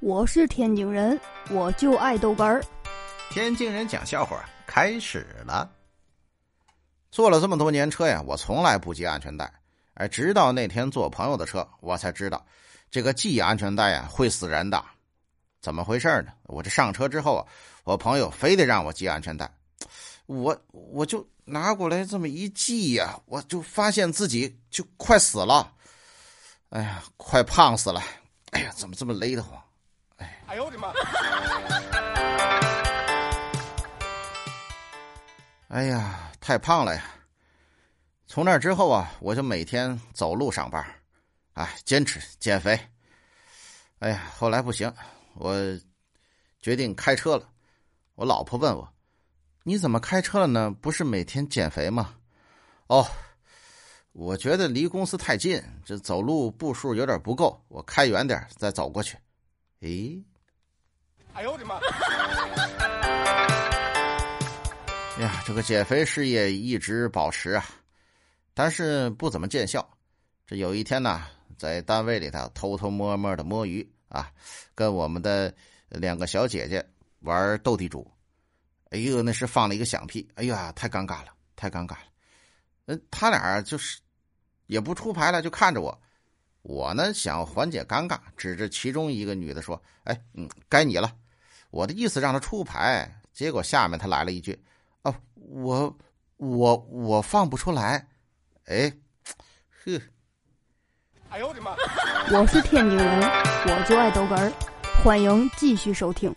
[0.00, 1.20] 我是天津人，
[1.50, 2.62] 我就爱豆干儿。
[3.30, 5.68] 天津人讲笑话开始了。
[7.10, 9.52] 坐了这么多年车呀，我从来不系安全带。
[9.94, 12.46] 哎，直到那天坐朋友的车，我才知道
[12.92, 14.80] 这个系安全带呀会死人的。
[15.60, 16.32] 怎么回事呢？
[16.44, 17.46] 我这上车之后啊，
[17.82, 19.50] 我朋友非得让我系安全带，
[20.26, 25.72] 我我就拿过来这么一系呀，我就发现自己就快死了。
[26.68, 28.00] 哎呀，快胖死了！
[28.52, 29.60] 哎呀，怎么这么勒得慌？
[30.18, 30.92] 哎，哎呦我的妈！
[35.68, 37.02] 哎呀，太胖了呀！
[38.26, 40.84] 从那之后啊，我就每天走路上班，
[41.54, 42.78] 哎，坚持减肥。
[44.00, 44.92] 哎呀，后来不行，
[45.34, 45.54] 我
[46.60, 47.48] 决定开车了。
[48.14, 48.92] 我老婆问我
[49.62, 50.70] ：“你怎么开车了呢？
[50.80, 52.14] 不是每天减肥吗？”
[52.88, 53.06] 哦，
[54.12, 59.18] 我觉得离公司太近，这走路步数有点不够，我开远点再走过去。
[59.80, 60.20] 诶，
[61.34, 61.76] 哎呦我的妈！
[65.16, 67.64] 哎呀，这个减肥事业一直保持啊，
[68.54, 69.88] 但是不怎么见效。
[70.48, 71.24] 这有一天呢，
[71.56, 74.32] 在单位里头偷偷摸摸的摸鱼啊，
[74.74, 75.54] 跟我们的
[75.88, 76.84] 两个小姐姐
[77.20, 78.10] 玩斗地主。
[78.90, 80.28] 哎呦，那是放了一个响屁！
[80.34, 82.06] 哎呀，太尴尬了，太尴尬了。
[82.86, 84.00] 嗯，他俩就是
[84.66, 86.02] 也不出牌了，就看着我。
[86.68, 91.10] 我呢想缓解尴尬，指着其中一个女的说：“哎，嗯，该你了。”
[91.72, 94.62] 我的意思让她出牌，结果下面她来了一句
[95.00, 95.98] ：“哦，我
[96.36, 98.06] 我我放不出来。”
[98.68, 98.92] 哎，
[99.82, 99.98] 呵，
[101.30, 101.74] 哎呦我的妈！
[102.30, 104.52] 我是天津人，我就爱逗哏儿，
[105.02, 106.36] 欢迎继续收听。